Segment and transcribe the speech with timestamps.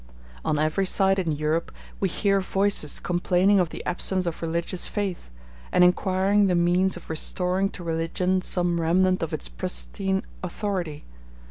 [0.43, 5.29] On every side in Europe we hear voices complaining of the absence of religious faith,
[5.71, 11.05] and inquiring the means of restoring to religion some remnant of its pristine authority.